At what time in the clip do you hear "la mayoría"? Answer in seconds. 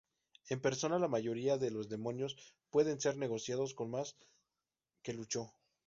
0.99-1.59